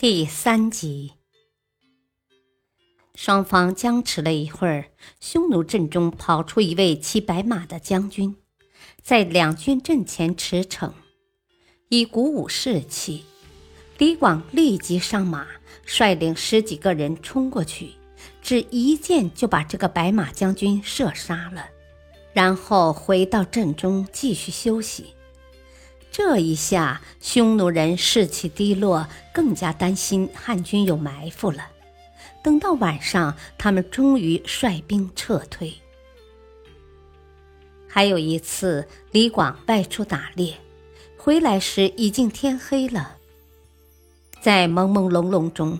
[0.00, 1.14] 第三集，
[3.16, 8.36] 双方僵持了一会儿，匈奴阵中跑出一位骑白马的将军，
[9.02, 10.92] 在两军阵前驰骋，
[11.88, 13.24] 以鼓舞士气。
[13.98, 15.48] 李广立即上马，
[15.84, 17.94] 率领十几个人冲过去，
[18.40, 21.70] 只一箭就把这个白马将军射杀了，
[22.32, 25.06] 然后回到阵中继续休息。
[26.10, 31.68] 这一下，匈奴人士气低落，更加担心汉军有埋伏了。
[32.42, 35.74] 等到晚上，他们终于率兵撤退。
[37.88, 40.54] 还有一次，李广外出打猎，
[41.16, 43.16] 回来时已经天黑了。
[44.40, 45.78] 在朦朦胧胧中，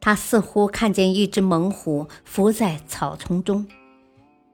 [0.00, 3.66] 他似乎看见一只猛虎伏在草丛中，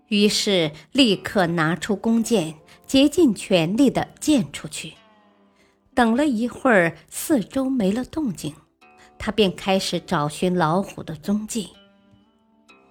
[0.08, 2.54] 于是立刻拿出弓箭，
[2.86, 4.94] 竭尽全力的箭出去。
[5.94, 8.54] 等了一会儿，四周没了动静，
[9.18, 11.68] 他便开始找寻老虎的踪迹，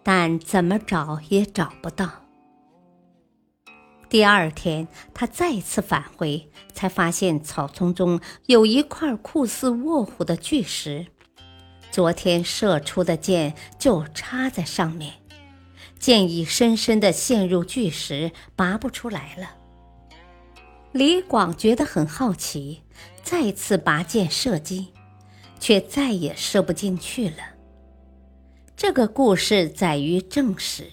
[0.04, 2.10] 但怎么找也找不到。
[4.08, 11.08] 第二天，他再次返回，才发现草丛中有一块酷似卧虎的巨石，
[11.90, 15.14] 昨天射出的箭就插在上面，
[15.98, 19.56] 箭已深深地陷入巨石，拔不出来了。
[20.92, 22.84] 李广觉得很好奇。
[23.24, 24.88] 再次拔箭射击，
[25.60, 27.38] 却再也射不进去了。
[28.76, 30.92] 这个故事载于正史。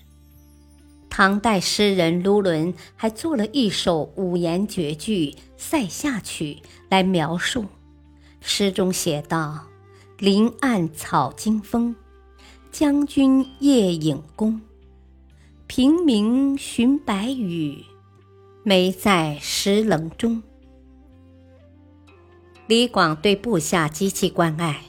[1.11, 6.59] 唐代诗人卢纶还作了一首五言绝句《塞下曲》
[6.89, 7.65] 来描述。
[8.41, 9.67] 诗中写道
[10.19, 11.97] ：“林暗草惊风，
[12.71, 14.61] 将军夜引弓。
[15.67, 17.85] 平明寻白羽，
[18.63, 20.43] 没在石棱中。”
[22.69, 24.83] 李广对部下极其关爱，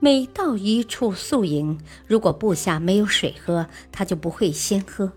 [0.00, 5.10] 每到一处宿营，如果部下没有水喝，他就不会先喝；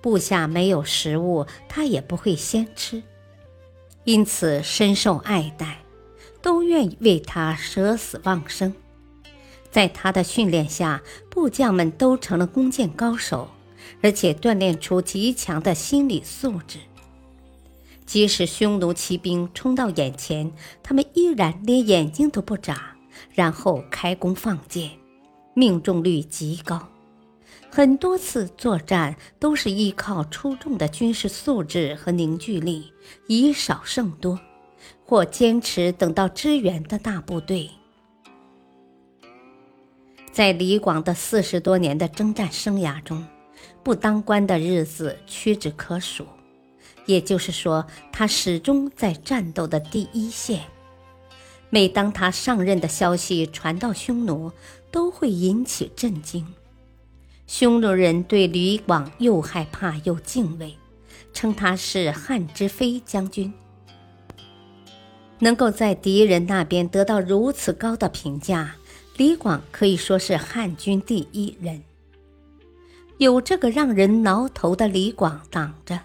[0.00, 3.02] 部下没有食物，他也不会先吃。
[4.04, 5.82] 因此深受爱戴，
[6.40, 8.74] 都愿意为他舍死忘生。
[9.70, 13.50] 在他的训练下，部将们都成了弓箭高手，
[14.00, 16.78] 而且锻炼出极强的心理素质。
[18.06, 22.96] 即使匈奴骑兵冲到眼前，他们依然连眼睛都不眨，
[23.32, 24.90] 然后开弓放箭，
[25.54, 26.88] 命中率极高。
[27.70, 32.92] 很多次作战都是依靠出众的军事素质和凝聚力，
[33.26, 34.38] 以少胜多，
[35.04, 37.68] 或坚持等到支援的大部队。
[40.30, 43.26] 在李广的四十多年的征战生涯中，
[43.82, 46.26] 不当官的日子屈指可数。
[47.06, 50.60] 也就是说，他始终在战斗的第一线。
[51.70, 54.52] 每当他上任的消息传到匈奴，
[54.90, 56.46] 都会引起震惊。
[57.46, 60.76] 匈奴人对李广又害怕又敬畏，
[61.32, 63.52] 称他是汉之飞将军。
[65.40, 68.76] 能够在敌人那边得到如此高的评价，
[69.16, 71.82] 李广可以说是汉军第一人。
[73.18, 76.00] 有这个让人挠头的李广挡着。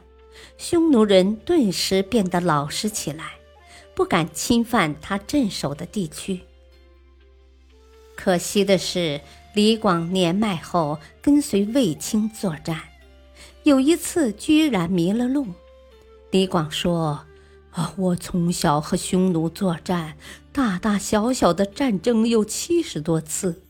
[0.57, 3.33] 匈奴人顿时变得老实起来，
[3.95, 6.41] 不敢侵犯他镇守的地区。
[8.15, 9.21] 可惜的是，
[9.53, 12.81] 李广年迈后跟随卫青作战，
[13.63, 15.47] 有一次居然迷了路。
[16.31, 17.25] 李广说
[17.71, 20.17] ：“啊，我从小和匈奴作战，
[20.51, 23.63] 大大小小的战争有七十多次。”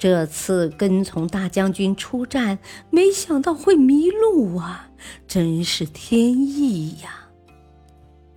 [0.00, 2.58] 这次跟从大将军出战，
[2.88, 4.88] 没想到会迷路啊！
[5.28, 7.28] 真是天意呀！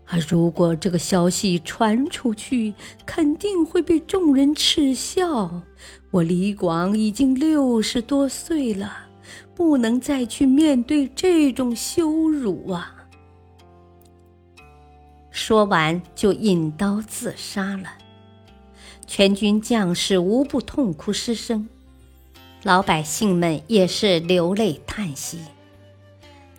[0.08, 2.74] 啊，如果这个消息传出去，
[3.06, 5.62] 肯定会被众人耻笑。
[6.12, 8.92] 我李广已经六十多岁了，
[9.56, 12.94] 不能再去面对这种羞辱啊！
[15.32, 18.03] 说完，就引刀自杀了。
[19.06, 21.68] 全军将士无不痛哭失声，
[22.64, 25.40] 老百姓们也是流泪叹息。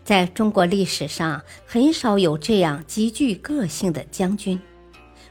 [0.04, 4.60] 在中国历史上，很少有这样极具个性的将军，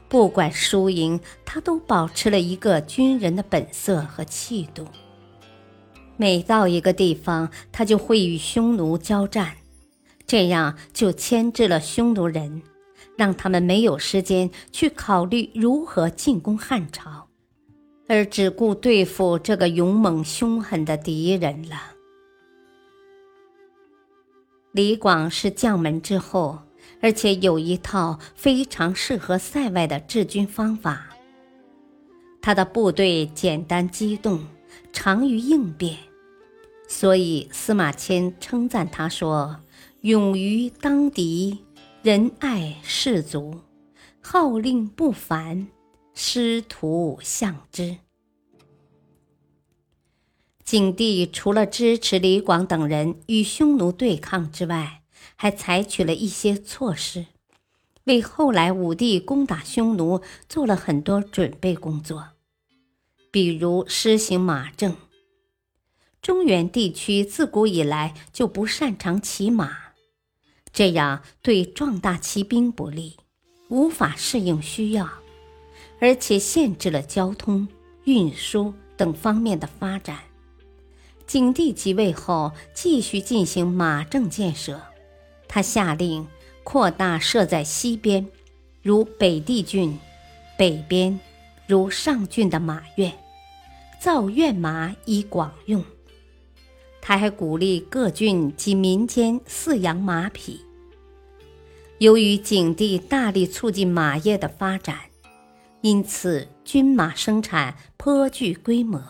[0.08, 4.86] 不管输赢，他都保持了一个军人的本色和气度。
[6.16, 9.54] 每到一个地方，他就会与匈奴交战，
[10.26, 12.62] 这样就牵制了匈奴人，
[13.16, 17.28] 让他们没有时间去考虑如何进攻汉朝，
[18.08, 21.76] 而只顾对付这个勇猛凶狠的敌人了。
[24.72, 26.58] 李广是将门之后，
[27.00, 31.08] 而且有一套非常适合塞外的治军方法。
[32.42, 34.40] 他的部队简单机动。
[34.92, 35.96] 长于应变，
[36.88, 39.60] 所以司马迁称赞他说
[40.02, 41.64] ：“勇于当敌，
[42.04, 43.62] 仁爱士卒，
[44.20, 45.68] 号令不凡，
[46.12, 47.96] 师徒相之。”
[50.62, 55.00] 景帝除了支持李广等人与匈奴对抗之外，
[55.36, 57.24] 还采取了一些措施，
[58.04, 62.32] 为后来武帝攻打匈奴做了很多准备工作。
[63.30, 64.94] 比如施行马政。
[66.20, 69.83] 中原地区自古以来就不擅长骑马，
[70.74, 73.16] 这样对壮大骑兵不利，
[73.68, 75.08] 无法适应需要，
[76.00, 77.68] 而且限制了交通
[78.04, 80.18] 运输等方面的发展。
[81.28, 84.80] 景帝即位后，继续进行马政建设，
[85.46, 86.26] 他下令
[86.64, 88.26] 扩大设在西边，
[88.82, 89.96] 如北地郡；
[90.58, 91.20] 北边，
[91.68, 93.12] 如上郡的马院。
[94.00, 95.82] 造院马以广用。
[97.06, 100.58] 他还鼓励各郡及民间饲养马匹。
[101.98, 105.00] 由于景帝大力促进马业的发展，
[105.82, 109.02] 因此军马生产颇具规模，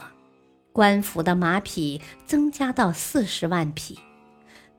[0.72, 3.96] 官府的马匹增加到四十万匹，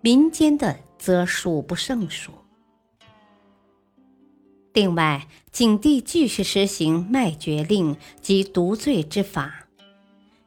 [0.01, 2.33] 民间的则数不胜数。
[4.73, 9.67] 另外，景帝继续实行卖爵令及独罪之法。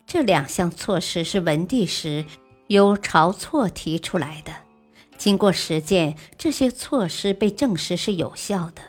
[0.07, 2.27] 这两项措施是文帝时
[2.69, 4.53] 由晁错提出来的，
[5.17, 8.83] 经过实践，这些措施被证实是有效的。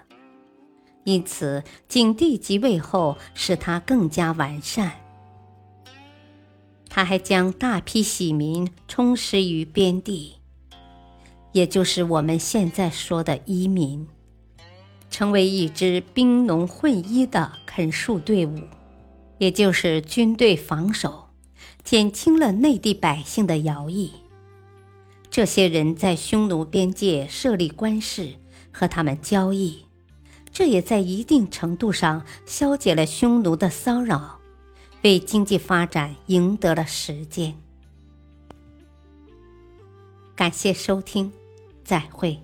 [1.05, 4.91] 因此，景帝即位后使它更加完善。
[6.89, 10.35] 他还将大批喜民充实于边地，
[11.51, 14.07] 也就是我们现在说的移民，
[15.09, 18.59] 成为一支兵农混一的垦戍队伍。
[19.37, 21.28] 也就是军队防守，
[21.89, 24.11] 减轻了内地百姓的徭役。
[25.31, 28.35] 这些人在匈奴边界设立官市，
[28.71, 29.85] 和他们交易，
[30.51, 34.39] 这也在一定程度上消解了匈奴的骚扰，
[35.01, 37.55] 为经济发展赢得了时间。
[40.35, 41.33] 感谢收听，
[41.83, 42.39] 再会。